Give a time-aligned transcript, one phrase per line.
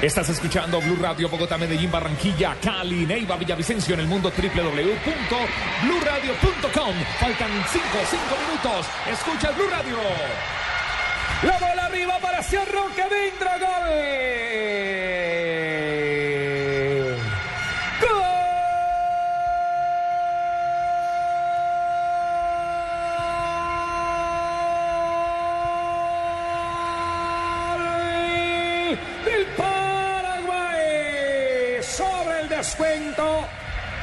[0.00, 6.94] Estás escuchando Blue Radio Bogotá, Medellín, Barranquilla, Cali, Neiva, Villavicencio en el mundo www.bluradio.com.
[7.18, 8.86] Faltan 5, 5 minutos.
[9.10, 9.96] Escucha Blue Radio.
[11.42, 13.57] La bola arriba apareció Roque Vindra,
[31.88, 33.46] sobre el descuento.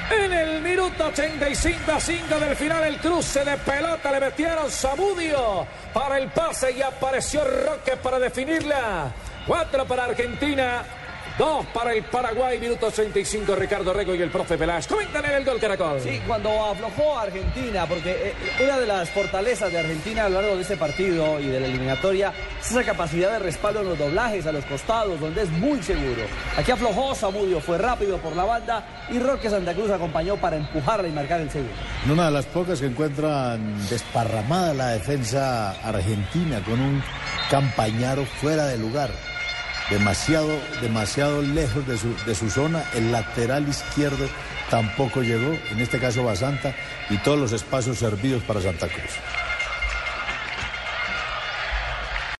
[0.09, 5.65] En el minuto 85 a 5 del final, el cruce de pelota le metieron Samudio
[5.93, 9.11] para el pase y apareció Roque para definirla.
[9.47, 10.83] Cuatro para Argentina,
[11.37, 14.87] dos para el Paraguay, minuto 85, Ricardo Rego y el profe Peláez.
[14.87, 15.99] Comentan en el gol Caracol.
[16.01, 18.33] Sí, cuando aflojó a Argentina, porque eh,
[18.63, 21.67] una de las fortalezas de Argentina a lo largo de este partido y de la
[21.67, 25.81] eliminatoria es esa capacidad de respaldo en los doblajes, a los costados, donde es muy
[25.83, 26.23] seguro.
[26.57, 31.07] Aquí aflojó Samudio, fue rápido por la banda y Roque Santa Cruz acompañó para empujarla
[31.07, 31.73] y marcar el segundo.
[32.11, 37.03] Una de las pocas que encuentran desparramada la defensa argentina con un
[37.49, 39.09] campañaro fuera de lugar.
[39.89, 40.49] Demasiado,
[40.81, 42.83] demasiado lejos de su, de su zona.
[42.95, 44.27] El lateral izquierdo
[44.69, 46.75] tampoco llegó, en este caso Basanta,
[47.09, 49.44] y todos los espacios servidos para Santa Cruz.